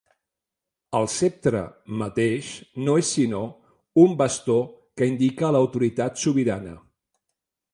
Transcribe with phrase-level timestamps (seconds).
[0.99, 1.59] El ceptre
[1.99, 2.49] mateix
[2.87, 3.41] no és sinó
[4.05, 4.57] un bastó
[5.01, 6.75] que indica l’autoritat sobirana.